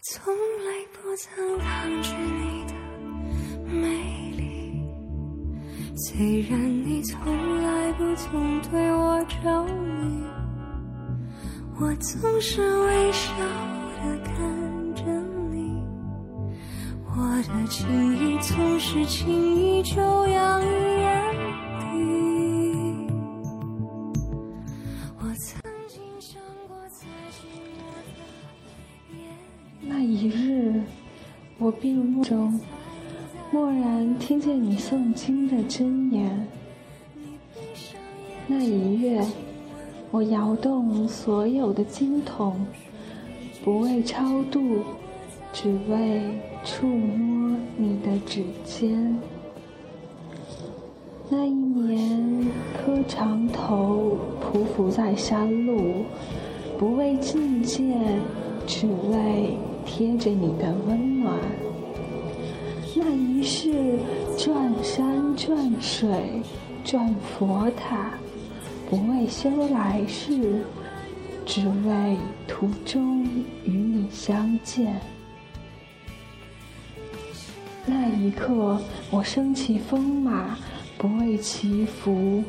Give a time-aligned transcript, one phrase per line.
[0.00, 2.72] 从来不曾抗拒你的
[3.66, 4.80] 美丽，
[5.96, 10.24] 虽然你从来不曾对我着迷，
[11.80, 13.32] 我总是微笑
[13.96, 15.02] 的看着
[15.50, 15.82] 你，
[17.04, 21.02] 我的情意总是轻易就洋溢
[30.08, 30.72] 一日，
[31.58, 32.58] 我闭目中，
[33.52, 36.48] 蓦然听见你诵经的真言。
[38.46, 39.22] 那一月，
[40.10, 42.56] 我摇动所有的经筒，
[43.62, 44.78] 不为超度，
[45.52, 46.22] 只为
[46.64, 49.14] 触摸你的指尖。
[51.28, 55.96] 那一年，磕长头匍匐在山路，
[56.78, 58.18] 不为觐见，
[58.66, 61.34] 只为贴着你的温暖。
[62.94, 63.98] 那一世，
[64.36, 66.42] 转山转水
[66.84, 68.10] 转佛塔，
[68.90, 70.62] 不为修来世，
[71.46, 73.24] 只为途中
[73.64, 75.00] 与你相见。
[77.86, 78.78] 那一刻，
[79.10, 80.58] 我升起风马，
[80.98, 82.44] 不为祈福，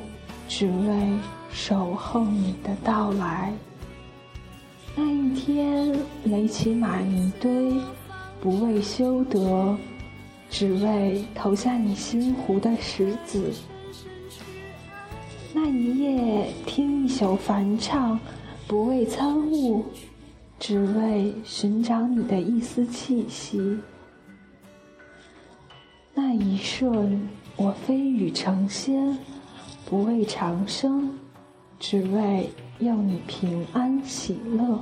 [0.50, 1.10] 只为
[1.50, 3.54] 守候你的到来。
[4.96, 7.74] 那一天，垒起玛尼堆，
[8.42, 9.78] 不为修德，
[10.50, 13.52] 只为投下你心湖的石子。
[15.54, 18.20] 那一夜，听一宿梵唱，
[18.68, 19.86] 不为参悟，
[20.60, 23.80] 只为寻找你的一丝气息。
[26.14, 29.18] 那一瞬，我飞羽成仙，
[29.86, 31.18] 不为长生，
[31.80, 32.50] 只为
[32.80, 34.82] 要你平安喜乐。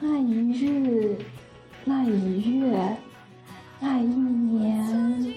[0.00, 1.16] 那一日，
[1.84, 2.96] 那一月，
[3.78, 5.34] 那一年，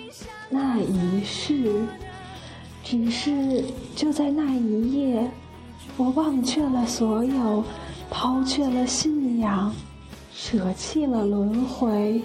[0.50, 1.86] 那一世，
[2.83, 3.64] 只是
[3.95, 5.30] 就在那一夜，
[5.98, 7.64] 我忘却了所有，
[8.10, 9.73] 抛却了信仰，
[10.33, 12.22] 舍弃了轮回。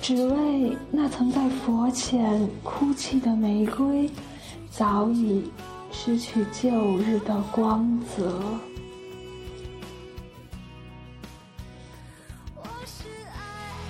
[0.00, 4.08] 只为那曾在佛前哭泣的玫瑰，
[4.70, 5.44] 早已
[5.90, 8.42] 失去旧日的光泽。
[12.56, 13.88] 我是爱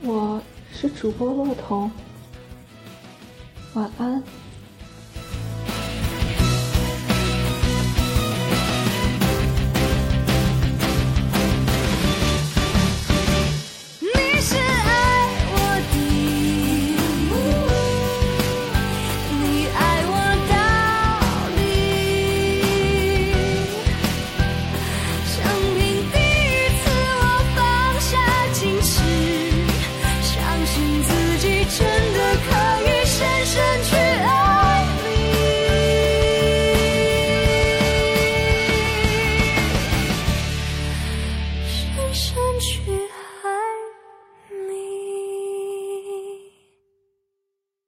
[0.00, 0.40] 我
[0.72, 1.90] 是主播洛彤，
[3.74, 4.22] 晚安。